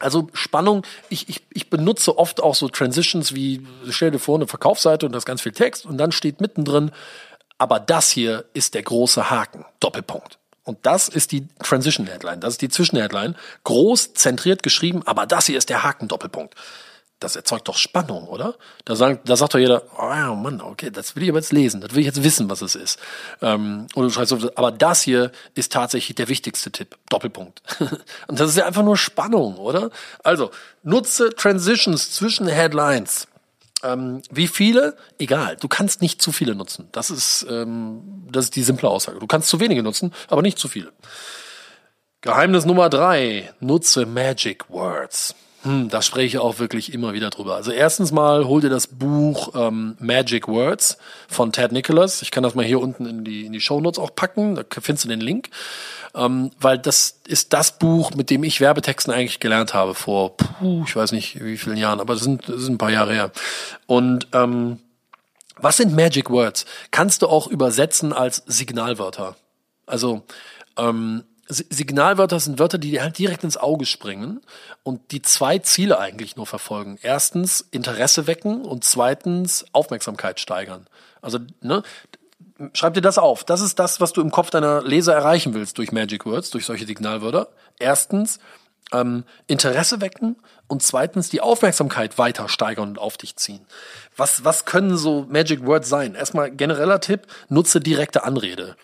Also 0.00 0.28
Spannung, 0.34 0.84
ich, 1.08 1.28
ich, 1.28 1.42
ich 1.52 1.70
benutze 1.70 2.18
oft 2.18 2.42
auch 2.42 2.54
so 2.54 2.68
Transitions 2.68 3.34
wie, 3.34 3.66
stell 3.88 4.10
dir 4.10 4.18
vor, 4.18 4.36
eine 4.36 4.46
Verkaufsseite 4.46 5.06
und 5.06 5.12
da 5.12 5.18
ist 5.18 5.26
ganz 5.26 5.42
viel 5.42 5.52
Text 5.52 5.86
und 5.86 5.98
dann 5.98 6.12
steht 6.12 6.40
mittendrin, 6.40 6.90
aber 7.58 7.80
das 7.80 8.10
hier 8.10 8.44
ist 8.52 8.74
der 8.74 8.82
große 8.82 9.30
Haken, 9.30 9.64
Doppelpunkt. 9.80 10.38
Und 10.64 10.78
das 10.82 11.08
ist 11.08 11.32
die 11.32 11.46
Transition 11.62 12.06
Headline, 12.06 12.40
das 12.40 12.54
ist 12.54 12.62
die 12.62 12.68
Zwischenheadline, 12.68 13.36
groß 13.64 14.14
zentriert 14.14 14.62
geschrieben, 14.62 15.02
aber 15.06 15.24
das 15.24 15.46
hier 15.46 15.56
ist 15.56 15.70
der 15.70 15.82
Haken, 15.82 16.08
Doppelpunkt 16.08 16.54
das 17.26 17.36
erzeugt 17.36 17.66
doch 17.66 17.76
Spannung, 17.76 18.28
oder? 18.28 18.54
Da 18.84 18.94
sagt, 18.94 19.28
da 19.28 19.36
sagt 19.36 19.54
doch 19.54 19.58
jeder, 19.58 19.82
oh 19.98 20.34
Mann, 20.34 20.60
okay, 20.60 20.90
das 20.90 21.16
will 21.16 21.24
ich 21.24 21.28
aber 21.28 21.38
jetzt 21.38 21.52
lesen, 21.52 21.80
das 21.80 21.92
will 21.92 21.98
ich 21.98 22.06
jetzt 22.06 22.22
wissen, 22.22 22.48
was 22.48 22.62
es 22.62 22.76
ist. 22.76 22.98
Ähm, 23.42 23.88
und 23.94 24.04
du 24.04 24.10
schreibst, 24.10 24.32
aber 24.56 24.70
das 24.70 25.02
hier 25.02 25.32
ist 25.54 25.72
tatsächlich 25.72 26.14
der 26.14 26.28
wichtigste 26.28 26.70
Tipp, 26.70 26.96
Doppelpunkt. 27.08 27.62
und 28.28 28.40
das 28.40 28.50
ist 28.50 28.56
ja 28.56 28.66
einfach 28.66 28.84
nur 28.84 28.96
Spannung, 28.96 29.56
oder? 29.56 29.90
Also, 30.22 30.52
nutze 30.84 31.30
Transitions 31.30 32.12
zwischen 32.12 32.46
Headlines. 32.46 33.26
Ähm, 33.82 34.22
wie 34.30 34.46
viele? 34.46 34.96
Egal, 35.18 35.56
du 35.56 35.66
kannst 35.66 36.02
nicht 36.02 36.22
zu 36.22 36.30
viele 36.30 36.54
nutzen. 36.54 36.88
Das 36.92 37.10
ist, 37.10 37.44
ähm, 37.50 38.24
das 38.30 38.46
ist 38.46 38.56
die 38.56 38.62
simple 38.62 38.88
Aussage. 38.88 39.18
Du 39.18 39.26
kannst 39.26 39.48
zu 39.48 39.58
wenige 39.58 39.82
nutzen, 39.82 40.14
aber 40.28 40.42
nicht 40.42 40.58
zu 40.58 40.68
viele. 40.68 40.92
Geheimnis 42.20 42.64
Nummer 42.64 42.88
drei, 42.88 43.52
nutze 43.60 44.06
Magic 44.06 44.70
Words. 44.70 45.34
Hm, 45.66 45.88
da 45.88 46.00
spreche 46.00 46.26
ich 46.26 46.38
auch 46.38 46.60
wirklich 46.60 46.94
immer 46.94 47.12
wieder 47.12 47.28
drüber. 47.28 47.56
Also 47.56 47.72
erstens 47.72 48.12
mal 48.12 48.46
hol 48.46 48.60
dir 48.60 48.70
das 48.70 48.86
Buch 48.86 49.50
ähm, 49.56 49.96
Magic 49.98 50.46
Words 50.46 50.96
von 51.26 51.50
Ted 51.50 51.72
Nicholas. 51.72 52.22
Ich 52.22 52.30
kann 52.30 52.44
das 52.44 52.54
mal 52.54 52.64
hier 52.64 52.80
unten 52.80 53.04
in 53.04 53.24
die, 53.24 53.46
in 53.46 53.52
die 53.52 53.60
Show 53.60 53.80
Notes 53.80 53.98
auch 53.98 54.14
packen. 54.14 54.54
Da 54.54 54.62
findest 54.80 55.06
du 55.06 55.08
den 55.08 55.20
Link. 55.20 55.50
Ähm, 56.14 56.52
weil 56.60 56.78
das 56.78 57.18
ist 57.26 57.52
das 57.52 57.80
Buch, 57.80 58.12
mit 58.14 58.30
dem 58.30 58.44
ich 58.44 58.60
Werbetexten 58.60 59.12
eigentlich 59.12 59.40
gelernt 59.40 59.74
habe 59.74 59.94
vor, 59.94 60.36
puh, 60.36 60.84
ich 60.86 60.94
weiß 60.94 61.10
nicht 61.10 61.42
wie 61.42 61.56
vielen 61.56 61.78
Jahren, 61.78 61.98
aber 61.98 62.14
das 62.14 62.22
sind, 62.22 62.48
das 62.48 62.60
sind 62.60 62.74
ein 62.74 62.78
paar 62.78 62.92
Jahre 62.92 63.12
her. 63.12 63.32
Und 63.86 64.28
ähm, 64.34 64.78
was 65.56 65.78
sind 65.78 65.96
Magic 65.96 66.30
Words? 66.30 66.64
Kannst 66.92 67.22
du 67.22 67.26
auch 67.26 67.48
übersetzen 67.48 68.12
als 68.12 68.44
Signalwörter. 68.46 69.34
Also 69.84 70.22
ähm, 70.76 71.24
Signalwörter 71.48 72.40
sind 72.40 72.58
Wörter, 72.58 72.78
die 72.78 72.90
dir 72.90 73.02
halt 73.02 73.18
direkt 73.18 73.44
ins 73.44 73.56
Auge 73.56 73.86
springen 73.86 74.40
und 74.82 75.12
die 75.12 75.22
zwei 75.22 75.58
Ziele 75.58 75.98
eigentlich 75.98 76.36
nur 76.36 76.46
verfolgen. 76.46 76.98
Erstens 77.02 77.66
Interesse 77.70 78.26
wecken 78.26 78.64
und 78.64 78.84
zweitens 78.84 79.64
Aufmerksamkeit 79.72 80.40
steigern. 80.40 80.86
Also, 81.22 81.38
ne, 81.60 81.82
schreib 82.72 82.94
dir 82.94 83.00
das 83.00 83.18
auf. 83.18 83.44
Das 83.44 83.60
ist 83.60 83.78
das, 83.78 84.00
was 84.00 84.12
du 84.12 84.22
im 84.22 84.30
Kopf 84.30 84.50
deiner 84.50 84.82
Leser 84.82 85.14
erreichen 85.14 85.54
willst 85.54 85.78
durch 85.78 85.92
Magic 85.92 86.26
Words, 86.26 86.50
durch 86.50 86.66
solche 86.66 86.86
Signalwörter. 86.86 87.48
Erstens 87.78 88.40
ähm, 88.92 89.24
Interesse 89.46 90.00
wecken 90.00 90.36
und 90.66 90.82
zweitens 90.82 91.28
die 91.28 91.40
Aufmerksamkeit 91.40 92.18
weiter 92.18 92.48
steigern 92.48 92.90
und 92.90 92.98
auf 92.98 93.16
dich 93.16 93.36
ziehen. 93.36 93.64
Was, 94.16 94.44
was 94.44 94.64
können 94.64 94.96
so 94.96 95.26
Magic 95.28 95.64
Words 95.64 95.88
sein? 95.88 96.16
Erstmal 96.16 96.50
genereller 96.50 97.00
Tipp, 97.00 97.26
nutze 97.48 97.80
direkte 97.80 98.24
Anrede 98.24 98.76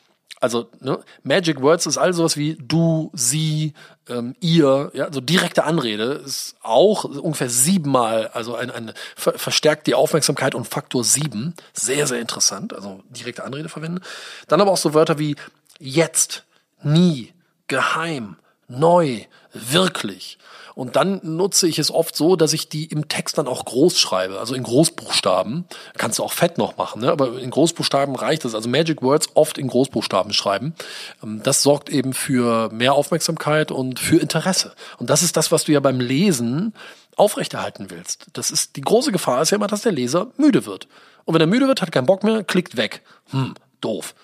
also 0.43 0.69
ne, 0.81 0.99
Magic 1.23 1.63
Words 1.63 1.87
ist 1.87 1.99
all 1.99 2.13
sowas 2.13 2.37
wie 2.37 2.57
du, 2.61 3.11
sie, 3.15 3.75
ähm, 4.09 4.35
ihr, 4.41 4.91
ja, 4.93 5.13
so 5.13 5.21
direkte 5.21 5.63
Anrede 5.63 6.15
ist 6.25 6.57
auch 6.63 7.05
ungefähr 7.05 7.49
siebenmal, 7.49 8.27
also 8.29 8.57
ein, 8.57 8.71
eine 8.73 8.93
ver 9.15 9.39
verstärkt 9.39 9.87
die 9.87 9.95
Aufmerksamkeit 9.95 10.57
um 10.57 10.65
Faktor 10.65 11.05
sieben. 11.05 11.55
Sehr, 11.73 12.09
sehr 12.09 12.19
interessant, 12.19 12.75
also 12.75 13.03
direkte 13.09 13.45
Anrede 13.45 13.69
verwenden. 13.69 14.01
Dann 14.49 14.61
aber 14.61 14.73
auch 14.73 14.77
so 14.77 14.95
Wörter 14.95 15.21
wie 15.21 15.37
jetzt, 15.79 16.45
nie, 16.83 17.33
geheim, 17.69 18.37
neu, 18.79 19.21
wirklich. 19.53 20.39
Und 20.75 20.97
dann 20.97 21.21
nutze 21.23 21.69
ich 21.69 21.79
es 21.79 21.91
oft 21.91 22.17
so, 22.17 22.37
dass 22.37 22.53
ich 22.53 22.69
die 22.69 22.87
im 22.87 23.09
Text 23.09 23.37
dann 23.37 23.47
auch 23.47 23.65
groß 23.65 23.99
schreibe, 23.99 24.39
also 24.39 24.55
in 24.55 24.63
Großbuchstaben. 24.63 25.67
Kannst 25.99 26.19
du 26.19 26.23
auch 26.23 26.33
fett 26.33 26.57
noch 26.57 26.77
machen, 26.77 27.03
ne? 27.03 27.13
aber 27.13 27.39
in 27.39 27.51
Großbuchstaben 27.51 28.15
reicht 28.17 28.45
es. 28.45 28.55
Also 28.55 28.69
Magic 28.69 29.03
Words 29.03 29.31
oft 29.35 29.59
in 29.59 29.69
Großbuchstaben 29.69 30.33
schreiben. 30.33 30.75
Ähm, 31.23 31.43
das 31.43 31.63
sorgt 31.63 31.91
eben 31.91 32.15
für 32.15 32.71
mehr 32.73 32.95
Aufmerksamkeit 32.95 33.71
und 33.71 34.01
für 34.01 34.19
Interesse. 34.19 34.73
Und 34.99 35.11
das 35.11 35.23
ist 35.23 35.37
das, 35.37 35.53
was 35.53 35.65
du 35.65 35.73
ja 35.73 35.81
beim 35.81 36.01
Lesen 36.01 36.73
aufrechterhalten 37.17 37.91
willst. 37.91 38.27
Das 38.33 38.51
ist 38.51 38.77
die 38.77 38.81
große 38.81 39.13
Gefahr 39.13 39.43
ist 39.43 39.51
ja 39.51 39.57
immer, 39.57 39.67
dass 39.67 39.83
der 39.83 39.93
Leser 39.93 40.29
müde 40.39 40.65
wird. 40.65 40.89
Und 41.25 41.35
wenn 41.35 41.43
er 41.43 41.47
müde 41.47 41.69
wird, 41.69 41.83
hat 41.83 41.89
er 41.89 41.93
keinen 41.93 42.07
Bock 42.07 42.25
mehr, 42.25 42.43
klickt 42.43 42.77
weg. 42.77 43.03
Hm, 43.31 43.55
doof. 43.81 44.15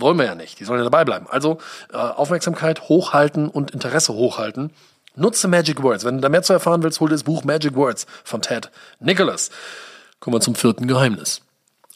Wollen 0.00 0.18
wir 0.18 0.26
ja 0.26 0.34
nicht. 0.34 0.58
Die 0.60 0.64
sollen 0.64 0.78
ja 0.78 0.84
dabei 0.84 1.04
bleiben. 1.04 1.26
Also 1.28 1.58
äh, 1.92 1.96
Aufmerksamkeit 1.96 2.88
hochhalten 2.88 3.48
und 3.48 3.70
Interesse 3.70 4.14
hochhalten. 4.14 4.72
Nutze 5.16 5.48
Magic 5.48 5.82
Words. 5.82 6.04
Wenn 6.04 6.16
du 6.16 6.20
da 6.20 6.28
mehr 6.28 6.42
zu 6.42 6.52
erfahren 6.52 6.82
willst, 6.82 7.00
hol 7.00 7.08
dir 7.08 7.14
das 7.14 7.24
Buch 7.24 7.44
Magic 7.44 7.74
Words 7.74 8.06
von 8.24 8.42
Ted 8.42 8.70
Nicholas. 9.00 9.50
Kommen 10.20 10.36
wir 10.36 10.40
zum 10.40 10.54
vierten 10.54 10.86
Geheimnis. 10.86 11.42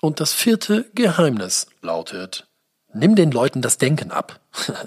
Und 0.01 0.21
das 0.21 0.33
vierte 0.33 0.85
Geheimnis 0.95 1.67
lautet, 1.81 2.47
nimm 2.93 3.15
den 3.15 3.31
Leuten 3.31 3.63
das 3.63 3.79
Denken 3.79 4.11
ab. 4.11 4.41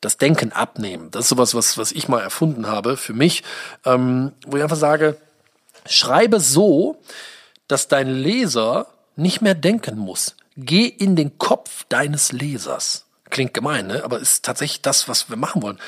das 0.00 0.18
Denken 0.18 0.52
abnehmen. 0.52 1.10
Das 1.10 1.24
ist 1.24 1.28
sowas, 1.30 1.54
was, 1.54 1.78
was 1.78 1.92
ich 1.92 2.08
mal 2.08 2.20
erfunden 2.20 2.66
habe 2.66 2.96
für 2.96 3.12
mich, 3.12 3.42
ähm, 3.84 4.32
wo 4.46 4.56
ich 4.56 4.62
einfach 4.62 4.76
sage, 4.76 5.16
schreibe 5.86 6.40
so, 6.40 7.00
dass 7.66 7.88
dein 7.88 8.08
Leser 8.08 8.86
nicht 9.16 9.40
mehr 9.40 9.54
denken 9.54 9.98
muss. 9.98 10.36
Geh 10.56 10.86
in 10.86 11.16
den 11.16 11.38
Kopf 11.38 11.84
deines 11.88 12.32
Lesers. 12.32 13.06
Klingt 13.30 13.54
gemein, 13.54 13.86
ne? 13.86 14.04
aber 14.04 14.18
ist 14.18 14.44
tatsächlich 14.44 14.82
das, 14.82 15.08
was 15.08 15.28
wir 15.28 15.36
machen 15.36 15.62
wollen. 15.62 15.78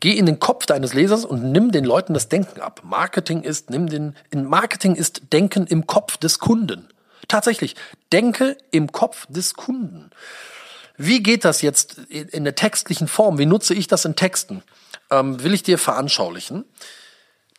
Geh 0.00 0.12
in 0.12 0.26
den 0.26 0.38
Kopf 0.38 0.66
deines 0.66 0.94
Lesers 0.94 1.24
und 1.24 1.52
nimm 1.52 1.72
den 1.72 1.84
Leuten 1.84 2.14
das 2.14 2.28
Denken 2.28 2.60
ab. 2.60 2.80
Marketing 2.84 3.42
ist, 3.42 3.70
nimm 3.70 3.88
den, 3.88 4.16
in 4.30 4.44
Marketing 4.44 4.94
ist 4.94 5.32
Denken 5.32 5.66
im 5.66 5.86
Kopf 5.86 6.16
des 6.16 6.38
Kunden. 6.38 6.88
Tatsächlich, 7.28 7.76
denke 8.12 8.56
im 8.72 8.90
Kopf 8.90 9.26
des 9.28 9.54
Kunden. 9.54 10.10
Wie 10.96 11.22
geht 11.22 11.44
das 11.44 11.62
jetzt 11.62 11.98
in 12.10 12.44
der 12.44 12.54
textlichen 12.54 13.08
Form? 13.08 13.38
Wie 13.38 13.46
nutze 13.46 13.74
ich 13.74 13.86
das 13.86 14.04
in 14.04 14.16
Texten? 14.16 14.62
Ähm, 15.10 15.42
will 15.42 15.54
ich 15.54 15.62
dir 15.62 15.78
veranschaulichen. 15.78 16.64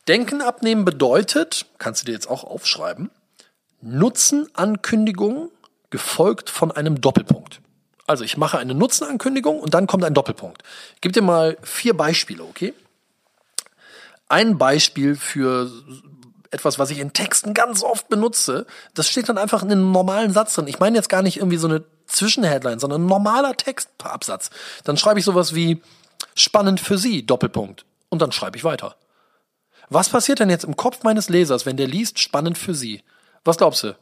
Denken 0.07 0.41
abnehmen 0.41 0.85
bedeutet, 0.85 1.65
kannst 1.77 2.01
du 2.01 2.05
dir 2.07 2.11
jetzt 2.11 2.29
auch 2.29 2.43
aufschreiben, 2.43 3.09
Nutzenankündigung 3.81 5.49
gefolgt 5.93 6.49
von 6.49 6.71
einem 6.71 7.01
Doppelpunkt. 7.01 7.61
Also 8.07 8.23
ich 8.23 8.35
mache 8.35 8.57
eine 8.57 8.73
Nutzenankündigung 8.73 9.59
und 9.59 9.75
dann 9.75 9.85
kommt 9.85 10.03
ein 10.03 10.15
Doppelpunkt. 10.15 10.63
Gebe 11.01 11.13
dir 11.13 11.21
mal 11.21 11.55
vier 11.61 11.95
Beispiele, 11.95 12.43
okay? 12.43 12.73
Ein 14.27 14.57
Beispiel 14.57 15.15
für 15.15 15.71
etwas, 16.49 16.79
was 16.79 16.89
ich 16.89 16.97
in 16.97 17.13
Texten 17.13 17.53
ganz 17.53 17.83
oft 17.83 18.09
benutze, 18.09 18.65
das 18.95 19.07
steht 19.07 19.29
dann 19.29 19.37
einfach 19.37 19.61
in 19.61 19.71
einem 19.71 19.91
normalen 19.91 20.33
Satz 20.33 20.55
drin. 20.55 20.67
Ich 20.67 20.79
meine 20.79 20.97
jetzt 20.97 21.09
gar 21.09 21.21
nicht 21.21 21.37
irgendwie 21.37 21.57
so 21.57 21.67
eine 21.67 21.83
Zwischenheadline, 22.07 22.79
sondern 22.79 23.03
ein 23.03 23.07
normaler 23.07 23.55
Textabsatz. 23.55 24.49
Dann 24.83 24.97
schreibe 24.97 25.19
ich 25.19 25.25
sowas 25.25 25.53
wie 25.53 25.79
spannend 26.33 26.79
für 26.79 26.97
Sie, 26.97 27.23
Doppelpunkt. 27.23 27.85
Und 28.09 28.23
dann 28.23 28.31
schreibe 28.31 28.57
ich 28.57 28.63
weiter. 28.63 28.95
Was 29.89 30.09
passiert 30.09 30.39
denn 30.39 30.49
jetzt 30.49 30.65
im 30.65 30.75
Kopf 30.75 31.03
meines 31.03 31.29
Lesers, 31.29 31.67
wenn 31.67 31.77
der 31.77 31.87
liest 31.87 32.17
spannend 32.17 32.57
für 32.57 32.73
Sie? 32.73 33.03
Was 33.43 33.57
glaubst 33.57 33.83
du? 33.83 33.95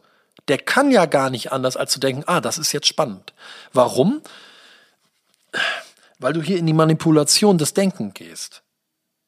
Der 0.47 0.57
kann 0.57 0.91
ja 0.91 1.05
gar 1.05 1.29
nicht 1.29 1.51
anders, 1.51 1.77
als 1.77 1.91
zu 1.91 1.99
denken, 1.99 2.23
ah, 2.25 2.41
das 2.41 2.57
ist 2.57 2.71
jetzt 2.71 2.87
spannend. 2.87 3.33
Warum? 3.73 4.21
Weil 6.19 6.33
du 6.33 6.41
hier 6.41 6.57
in 6.57 6.65
die 6.65 6.73
Manipulation 6.73 7.57
des 7.57 7.73
Denken 7.73 8.13
gehst. 8.13 8.63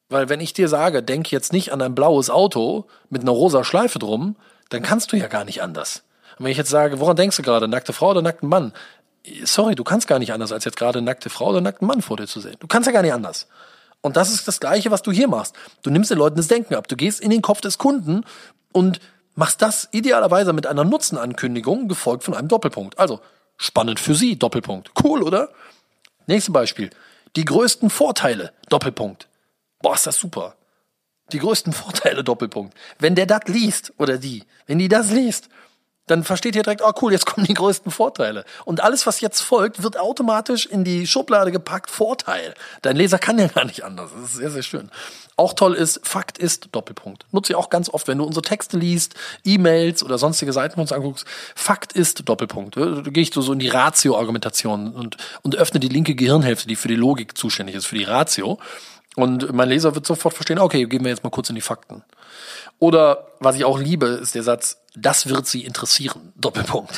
Weil 0.08 0.28
wenn 0.28 0.40
ich 0.40 0.52
dir 0.52 0.68
sage, 0.68 1.02
denk 1.02 1.30
jetzt 1.30 1.52
nicht 1.52 1.72
an 1.72 1.82
ein 1.82 1.94
blaues 1.94 2.30
Auto 2.30 2.86
mit 3.10 3.22
einer 3.22 3.32
rosa 3.32 3.64
Schleife 3.64 3.98
drum, 3.98 4.36
dann 4.68 4.82
kannst 4.82 5.12
du 5.12 5.16
ja 5.16 5.28
gar 5.28 5.44
nicht 5.44 5.62
anders. 5.62 6.04
Und 6.38 6.44
wenn 6.44 6.52
ich 6.52 6.58
jetzt 6.58 6.70
sage, 6.70 7.00
woran 7.00 7.16
denkst 7.16 7.36
du 7.36 7.42
gerade, 7.42 7.68
nackte 7.68 7.92
Frau 7.92 8.10
oder 8.10 8.22
nackten 8.22 8.48
Mann? 8.48 8.72
Sorry, 9.44 9.74
du 9.74 9.84
kannst 9.84 10.06
gar 10.06 10.18
nicht 10.18 10.32
anders, 10.32 10.52
als 10.52 10.64
jetzt 10.64 10.76
gerade 10.76 11.00
nackte 11.00 11.30
Frau 11.30 11.48
oder 11.48 11.60
nackten 11.60 11.86
Mann 11.86 12.02
vor 12.02 12.16
dir 12.16 12.26
zu 12.26 12.40
sehen. 12.40 12.56
Du 12.60 12.66
kannst 12.66 12.86
ja 12.86 12.92
gar 12.92 13.02
nicht 13.02 13.14
anders. 13.14 13.48
Und 14.02 14.16
das 14.16 14.32
ist 14.32 14.46
das 14.46 14.60
Gleiche, 14.60 14.90
was 14.90 15.00
du 15.00 15.12
hier 15.12 15.28
machst. 15.28 15.54
Du 15.82 15.90
nimmst 15.90 16.10
den 16.10 16.18
Leuten 16.18 16.36
das 16.36 16.48
Denken 16.48 16.74
ab. 16.74 16.88
Du 16.88 16.96
gehst 16.96 17.20
in 17.20 17.30
den 17.30 17.40
Kopf 17.40 17.62
des 17.62 17.78
Kunden 17.78 18.24
und 18.72 19.00
machst 19.34 19.62
das 19.62 19.88
idealerweise 19.92 20.52
mit 20.52 20.66
einer 20.66 20.84
Nutzenankündigung, 20.84 21.88
gefolgt 21.88 22.24
von 22.24 22.34
einem 22.34 22.48
Doppelpunkt. 22.48 22.98
Also, 22.98 23.20
spannend 23.56 24.00
für 24.00 24.14
Sie, 24.14 24.38
Doppelpunkt. 24.38 24.90
Cool, 25.02 25.22
oder? 25.22 25.50
Nächstes 26.26 26.52
Beispiel. 26.52 26.90
Die 27.36 27.44
größten 27.44 27.90
Vorteile, 27.90 28.52
Doppelpunkt. 28.68 29.28
Boah, 29.80 29.94
ist 29.94 30.06
das 30.06 30.16
super. 30.16 30.56
Die 31.32 31.38
größten 31.38 31.72
Vorteile, 31.74 32.24
Doppelpunkt. 32.24 32.74
Wenn 32.98 33.14
der 33.14 33.26
das 33.26 33.42
liest, 33.46 33.92
oder 33.98 34.18
die, 34.18 34.44
wenn 34.66 34.78
die 34.78 34.88
das 34.88 35.10
liest, 35.10 35.48
dann 36.06 36.22
versteht 36.22 36.54
ihr 36.54 36.62
direkt, 36.62 36.82
oh 36.82 36.92
cool, 37.02 37.12
jetzt 37.12 37.26
kommen 37.34 37.46
die 37.46 37.54
größten 37.54 37.90
Vorteile. 37.90 38.44
Und 38.64 38.82
alles, 38.82 39.06
was 39.06 39.20
jetzt 39.20 39.40
folgt, 39.40 39.82
wird 39.82 39.98
automatisch 39.98 40.66
in 40.66 40.84
die 40.84 41.06
Schublade 41.06 41.52
gepackt, 41.52 41.90
Vorteil. 41.90 42.54
Dein 42.82 42.96
Leser 42.96 43.18
kann 43.18 43.38
ja 43.38 43.46
gar 43.54 43.64
nicht 43.64 43.84
anders. 43.84 44.10
Das 44.14 44.30
ist 44.30 44.36
sehr, 44.36 44.50
sehr 44.50 44.62
schön. 44.62 44.90
Auch 45.36 45.52
toll 45.54 45.74
ist, 45.74 46.06
Fakt 46.06 46.38
ist, 46.38 46.68
Doppelpunkt. 46.72 47.26
Nutze 47.32 47.52
ich 47.52 47.56
auch 47.56 47.70
ganz 47.70 47.88
oft, 47.88 48.06
wenn 48.06 48.18
du 48.18 48.24
unsere 48.24 48.42
Texte 48.42 48.76
liest, 48.76 49.14
E-Mails 49.44 50.04
oder 50.04 50.16
sonstige 50.16 50.52
Seiten 50.52 50.78
uns 50.78 50.92
anguckst. 50.92 51.26
Fakt 51.56 51.92
ist, 51.92 52.28
Doppelpunkt. 52.28 52.76
Da 52.76 53.00
gehe 53.02 53.22
ich 53.22 53.32
so 53.34 53.52
in 53.52 53.58
die 53.58 53.68
Ratio-Argumentation 53.68 54.92
und, 54.94 55.16
und 55.42 55.56
öffne 55.56 55.80
die 55.80 55.88
linke 55.88 56.14
Gehirnhälfte, 56.14 56.68
die 56.68 56.76
für 56.76 56.88
die 56.88 56.94
Logik 56.94 57.36
zuständig 57.36 57.74
ist, 57.74 57.86
für 57.86 57.96
die 57.96 58.04
Ratio. 58.04 58.58
Und 59.16 59.52
mein 59.52 59.68
Leser 59.68 59.94
wird 59.94 60.06
sofort 60.06 60.34
verstehen, 60.34 60.58
okay, 60.58 60.86
gehen 60.86 61.04
wir 61.04 61.10
jetzt 61.10 61.24
mal 61.24 61.30
kurz 61.30 61.48
in 61.48 61.54
die 61.54 61.60
Fakten. 61.60 62.02
Oder 62.78 63.28
was 63.40 63.56
ich 63.56 63.64
auch 63.64 63.78
liebe, 63.78 64.06
ist 64.06 64.34
der 64.34 64.42
Satz, 64.42 64.78
das 64.96 65.28
wird 65.28 65.46
sie 65.46 65.64
interessieren. 65.64 66.32
Doppelpunkt. 66.36 66.92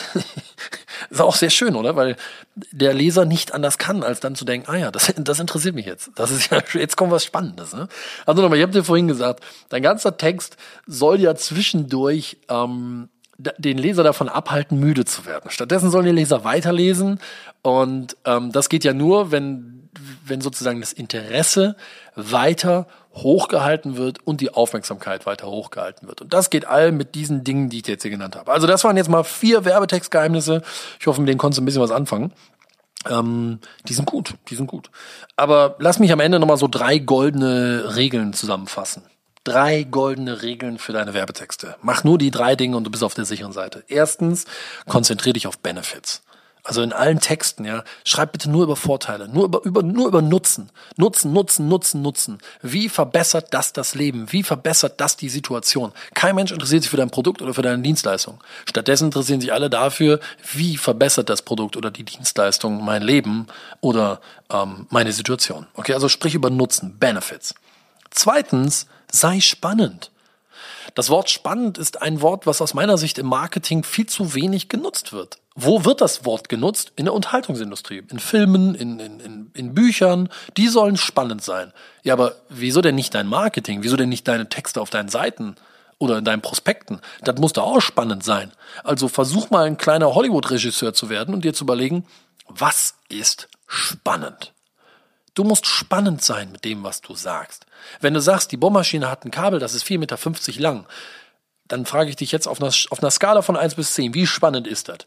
ist 1.11 1.21
auch 1.21 1.35
sehr 1.35 1.50
schön, 1.50 1.76
oder? 1.76 1.97
Weil 1.97 2.17
der 2.55 2.93
Leser 2.93 3.25
nicht 3.25 3.53
anders 3.55 3.79
kann, 3.79 4.03
als 4.03 4.21
dann 4.21 4.35
zu 4.35 4.45
denken, 4.45 4.71
ah 4.71 4.76
ja, 4.76 4.91
das, 4.91 5.12
das 5.17 5.41
interessiert 5.41 5.75
mich 5.75 5.87
jetzt. 5.87 6.11
Das 6.15 6.31
ist 6.31 6.50
ja, 6.50 6.62
jetzt 6.75 6.97
kommt 6.97 7.11
was 7.11 7.25
Spannendes. 7.25 7.73
Ne? 7.73 7.88
Also 8.26 8.43
nochmal, 8.43 8.59
ich 8.59 8.62
habe 8.62 8.73
dir 8.73 8.85
vorhin 8.85 9.09
gesagt, 9.09 9.43
dein 9.71 9.83
ganzer 9.83 10.17
Text 10.17 10.57
soll 10.87 11.21
ja 11.21 11.35
zwischendurch 11.35 12.37
ähm, 12.49 13.09
den 13.38 13.79
Leser 13.79 14.03
davon 14.03 14.29
abhalten, 14.29 14.79
müde 14.79 15.05
zu 15.05 15.26
werden. 15.26 15.50
Stattdessen 15.50 15.91
sollen 15.91 16.07
die 16.07 16.12
Leser 16.12 16.45
weiterlesen 16.45 17.21
und 17.62 18.17
ähm, 18.25 18.53
das 18.53 18.69
geht 18.69 18.85
ja 18.85 18.93
nur, 18.93 19.31
wenn, 19.31 19.88
wenn 20.25 20.41
sozusagen 20.41 20.81
das 20.81 20.93
Interesse 20.93 21.76
weiter 22.15 22.87
hochgehalten 23.17 23.97
wird 23.97 24.19
und 24.27 24.41
die 24.41 24.53
Aufmerksamkeit 24.53 25.27
weiter 25.27 25.47
hochgehalten 25.47 26.07
wird. 26.09 26.21
Und 26.21 26.33
das 26.33 26.51
geht 26.51 26.67
all 26.67 26.93
mit 26.93 27.15
diesen 27.15 27.45
Dingen, 27.45 27.71
die 27.71 27.79
ich 27.79 27.87
jetzt 27.87 28.03
hier 28.03 28.11
genannt 28.11 28.37
habe. 28.37 28.53
Also 28.53 28.67
das 28.67 28.85
waren 28.85 28.97
jetzt 28.97 29.09
mal 29.09 29.25
vier 29.25 29.65
Werbetextgeheimnisse. 29.65 30.63
Ich 31.01 31.07
hoffe, 31.07 31.21
mit 31.21 31.29
denen 31.29 31.39
konntest 31.39 31.59
du 31.59 31.63
ein 31.63 31.67
bisschen 31.67 31.83
was 31.83 31.91
anfangen. 31.91 32.33
Ähm, 33.09 33.61
die 33.89 33.95
sind 33.95 34.07
gut, 34.07 34.35
die 34.49 34.55
sind 34.55 34.67
gut. 34.67 34.91
Aber 35.37 35.77
lass 35.79 35.99
mich 35.99 36.13
am 36.13 36.21
Ende 36.21 36.39
nochmal 36.39 36.57
so 36.57 36.69
drei 36.69 36.99
goldene 36.99 37.97
Regeln 37.97 38.33
zusammenfassen. 38.33 39.03
Drei 39.45 39.85
goldene 39.85 40.43
Regeln 40.43 40.77
für 40.77 40.93
deine 40.93 41.15
Werbetexte. 41.15 41.77
Mach 41.81 42.03
nur 42.03 42.19
die 42.19 42.33
drei 42.33 42.57
Dinge 42.57 42.77
und 42.77 42.85
du 42.85 42.91
bist 42.91 43.05
auf 43.05 43.15
der 43.15 43.25
sicheren 43.25 43.53
Seite. 43.53 43.85
Erstens, 43.87 44.45
konzentriere 44.89 45.35
dich 45.35 45.47
auf 45.47 45.59
Benefits. 45.59 46.23
Also 46.67 46.83
in 46.83 46.93
allen 46.93 47.21
Texten, 47.21 47.65
ja, 47.65 47.85
schreib 48.05 48.33
bitte 48.33 48.51
nur 48.51 48.65
über 48.65 48.75
Vorteile, 48.75 49.29
nur 49.29 49.45
über, 49.45 49.65
über, 49.65 49.85
nur 49.85 50.09
über 50.09 50.21
Nutzen. 50.21 50.69
Nutzen, 50.97 51.33
Nutzen, 51.33 51.69
Nutzen, 51.69 52.03
Nutzen. 52.03 52.39
Wie 52.61 52.89
verbessert 52.89 53.55
das 53.55 53.73
das 53.73 53.95
Leben? 53.95 54.33
Wie 54.33 54.43
verbessert 54.43 55.01
das 55.01 55.17
die 55.17 55.29
Situation? 55.29 55.93
Kein 56.15 56.35
Mensch 56.35 56.51
interessiert 56.51 56.83
sich 56.83 56.91
für 56.91 56.97
dein 56.97 57.11
Produkt 57.11 57.41
oder 57.41 57.55
für 57.55 57.63
deine 57.63 57.83
Dienstleistung. 57.83 58.43
Stattdessen 58.69 59.05
interessieren 59.07 59.41
sich 59.41 59.53
alle 59.53 59.71
dafür, 59.71 60.19
wie 60.55 60.77
verbessert 60.77 61.31
das 61.31 61.43
Produkt 61.43 61.77
oder 61.77 61.93
die 61.93 62.03
Dienstleistung 62.03 62.85
mein 62.85 63.03
Leben 63.03 63.47
oder 63.81 64.21
ähm, 64.51 64.89
meine 64.91 65.13
Situation. 65.13 65.69
Okay, 65.75 65.95
also 65.95 66.09
sprich 66.09 66.35
über 66.35 66.51
Nutzen, 66.51 66.99
Benefits. 66.99 67.55
Zweitens, 68.11 68.89
sei 69.13 69.39
spannend. 69.39 70.11
Das 70.95 71.11
Wort 71.11 71.31
spannend 71.31 71.79
ist 71.79 72.03
ein 72.03 72.21
Wort, 72.21 72.47
was 72.47 72.61
aus 72.61 72.75
meiner 72.75 72.99
Sicht 72.99 73.19
im 73.19 73.27
Marketing 73.27 73.83
viel 73.83 74.07
zu 74.07 74.35
wenig 74.35 74.69
genutzt 74.69 75.13
wird. 75.13 75.39
Wo 75.55 75.85
wird 75.85 76.01
das 76.01 76.25
Wort 76.25 76.49
genutzt? 76.49 76.93
In 76.97 77.07
der 77.07 77.15
Unterhaltungsindustrie, 77.15 78.03
in 78.11 78.19
Filmen, 78.19 78.75
in, 78.75 79.01
in, 79.01 79.21
in, 79.21 79.51
in 79.55 79.75
Büchern. 79.75 80.29
Die 80.57 80.69
sollen 80.69 80.97
spannend 80.97 81.43
sein. 81.43 81.73
Ja, 82.03 82.13
aber 82.13 82.35
wieso 82.49 82.83
denn 82.83 82.95
nicht 82.95 83.15
dein 83.15 83.27
Marketing? 83.27 83.83
Wieso 83.83 83.97
denn 83.97 84.11
nicht 84.11 84.29
deine 84.29 84.49
Texte 84.49 84.81
auf 84.81 84.91
deinen 84.91 85.09
Seiten? 85.09 85.57
oder 85.99 86.19
in 86.19 86.25
deinen 86.25 86.43
Prospekten. 86.43 87.01
Das 87.23 87.39
muss 87.39 87.55
doch 87.55 87.65
auch 87.65 87.81
spannend 87.81 88.23
sein. 88.23 88.53
Also 88.85 89.09
versuch 89.09 89.49
mal 89.49 89.65
ein 89.65 89.79
kleiner 89.79 90.15
Hollywood-Regisseur 90.15 90.93
zu 90.93 91.09
werden 91.09 91.35
und 91.35 91.45
dir 91.45 91.55
zu 91.55 91.65
überlegen, 91.65 92.07
was 92.49 92.97
ist 93.09 93.49
spannend? 93.67 94.53
Du 95.37 95.45
musst 95.45 95.66
spannend 95.66 96.25
sein 96.25 96.50
mit 96.50 96.64
dem, 96.64 96.83
was 96.83 97.02
du 97.02 97.14
sagst. 97.14 97.66
Wenn 98.00 98.14
du 98.14 98.21
sagst, 98.21 98.52
die 98.52 98.57
Bohrmaschine 98.57 99.11
hat 99.11 99.26
ein 99.26 99.31
Kabel, 99.31 99.61
das 99.61 99.75
ist 99.75 99.85
4,50 99.85 99.99
Meter 99.99 100.61
lang, 100.62 100.87
dann 101.69 101.85
frage 101.85 102.09
ich 102.09 102.16
dich 102.16 102.33
jetzt 102.33 102.49
auf 102.49 102.61
einer, 102.61 102.73
auf 102.90 103.02
einer 103.02 103.11
Skala 103.11 103.43
von 103.43 103.55
1 103.55 103.75
bis 103.75 103.93
10, 103.93 104.14
wie 104.14 104.26
spannend 104.26 104.66
ist 104.66 104.88
das? 104.88 105.00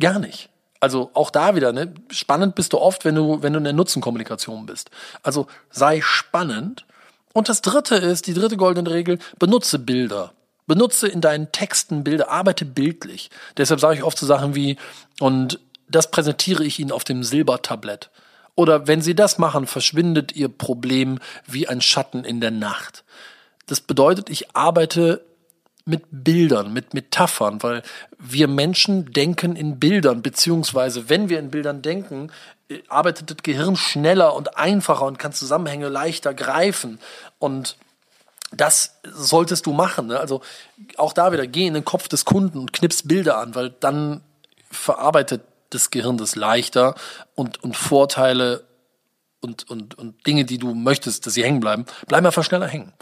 Gar 0.00 0.20
nicht. 0.20 0.48
Also 0.80 1.10
auch 1.12 1.30
da 1.30 1.54
wieder, 1.54 1.74
ne? 1.74 1.92
Spannend 2.10 2.54
bist 2.54 2.72
du 2.72 2.78
oft, 2.78 3.04
wenn 3.04 3.14
du, 3.14 3.42
wenn 3.42 3.52
du 3.52 3.58
in 3.58 3.64
der 3.64 3.74
Nutzenkommunikation 3.74 4.64
bist. 4.64 4.90
Also 5.22 5.48
sei 5.70 6.00
spannend. 6.02 6.86
Und 7.34 7.50
das 7.50 7.60
dritte 7.60 7.96
ist, 7.96 8.26
die 8.26 8.34
dritte 8.34 8.56
goldene 8.56 8.90
Regel, 8.90 9.18
benutze 9.38 9.78
Bilder. 9.78 10.32
Benutze 10.66 11.08
in 11.08 11.20
deinen 11.20 11.52
Texten 11.52 12.04
Bilder, 12.04 12.30
arbeite 12.30 12.64
bildlich. 12.64 13.28
Deshalb 13.58 13.80
sage 13.80 13.96
ich 13.96 14.02
oft 14.02 14.18
so 14.18 14.24
Sachen 14.24 14.54
wie, 14.54 14.78
und 15.20 15.60
das 15.90 16.10
präsentiere 16.10 16.64
ich 16.64 16.78
Ihnen 16.78 16.92
auf 16.92 17.04
dem 17.04 17.22
Silbertablett. 17.22 18.08
Oder 18.58 18.88
wenn 18.88 19.02
sie 19.02 19.14
das 19.14 19.38
machen, 19.38 19.68
verschwindet 19.68 20.34
ihr 20.34 20.48
Problem 20.48 21.20
wie 21.46 21.68
ein 21.68 21.80
Schatten 21.80 22.24
in 22.24 22.40
der 22.40 22.50
Nacht. 22.50 23.04
Das 23.66 23.80
bedeutet, 23.80 24.30
ich 24.30 24.56
arbeite 24.56 25.24
mit 25.84 26.02
Bildern, 26.10 26.72
mit 26.72 26.92
Metaphern, 26.92 27.62
weil 27.62 27.84
wir 28.18 28.48
Menschen 28.48 29.12
denken 29.12 29.54
in 29.54 29.78
Bildern, 29.78 30.22
beziehungsweise 30.22 31.08
wenn 31.08 31.28
wir 31.28 31.38
in 31.38 31.52
Bildern 31.52 31.82
denken, 31.82 32.32
äh, 32.68 32.80
arbeitet 32.88 33.30
das 33.30 33.36
Gehirn 33.44 33.76
schneller 33.76 34.34
und 34.34 34.58
einfacher 34.58 35.06
und 35.06 35.20
kann 35.20 35.32
Zusammenhänge 35.32 35.88
leichter 35.88 36.34
greifen. 36.34 36.98
Und 37.38 37.76
das 38.50 38.98
solltest 39.04 39.66
du 39.66 39.72
machen. 39.72 40.08
Ne? 40.08 40.18
Also 40.18 40.42
auch 40.96 41.12
da 41.12 41.30
wieder, 41.30 41.46
geh 41.46 41.68
in 41.68 41.74
den 41.74 41.84
Kopf 41.84 42.08
des 42.08 42.24
Kunden 42.24 42.58
und 42.58 42.72
knips 42.72 43.06
Bilder 43.06 43.38
an, 43.38 43.54
weil 43.54 43.70
dann 43.70 44.20
verarbeitet 44.68 45.42
des 45.72 45.90
Gehirns 45.90 46.36
leichter 46.36 46.94
und, 47.34 47.62
und 47.62 47.76
Vorteile 47.76 48.64
und, 49.40 49.70
und, 49.70 49.96
und 49.96 50.26
Dinge, 50.26 50.44
die 50.44 50.58
du 50.58 50.74
möchtest, 50.74 51.26
dass 51.26 51.34
sie 51.34 51.44
hängen 51.44 51.60
bleiben, 51.60 51.86
bleiben 52.06 52.26
einfach 52.26 52.44
schneller 52.44 52.66
hängen. 52.66 52.92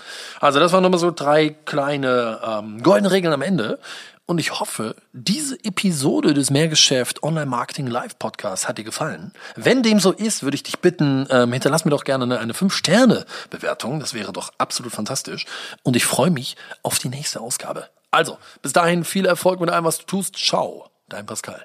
Also 0.40 0.60
das 0.60 0.72
waren 0.72 0.82
nochmal 0.82 1.00
so 1.00 1.10
drei 1.10 1.50
kleine 1.50 2.40
ähm, 2.44 2.82
goldene 2.82 3.10
Regeln 3.10 3.32
am 3.32 3.42
Ende. 3.42 3.78
Und 4.28 4.38
ich 4.38 4.58
hoffe, 4.58 4.96
diese 5.12 5.54
Episode 5.64 6.34
des 6.34 6.50
Mehrgeschäft 6.50 7.22
Online 7.22 7.46
Marketing 7.46 7.86
Live 7.86 8.18
Podcast 8.18 8.66
hat 8.66 8.76
dir 8.76 8.82
gefallen. 8.82 9.32
Wenn 9.54 9.84
dem 9.84 10.00
so 10.00 10.10
ist, 10.10 10.42
würde 10.42 10.56
ich 10.56 10.64
dich 10.64 10.80
bitten, 10.80 11.28
ähm, 11.30 11.52
hinterlass 11.52 11.84
mir 11.84 11.92
doch 11.92 12.02
gerne 12.02 12.24
eine, 12.24 12.40
eine 12.40 12.52
5-Sterne-Bewertung. 12.52 14.00
Das 14.00 14.14
wäre 14.14 14.32
doch 14.32 14.52
absolut 14.58 14.92
fantastisch. 14.92 15.46
Und 15.84 15.94
ich 15.94 16.04
freue 16.04 16.30
mich 16.30 16.56
auf 16.82 16.98
die 16.98 17.08
nächste 17.08 17.40
Ausgabe. 17.40 17.88
Also, 18.10 18.36
bis 18.62 18.72
dahin 18.72 19.04
viel 19.04 19.26
Erfolg 19.26 19.60
mit 19.60 19.70
allem, 19.70 19.84
was 19.84 19.98
du 19.98 20.04
tust. 20.06 20.36
Ciao, 20.36 20.90
dein 21.08 21.26
Pascal. 21.26 21.64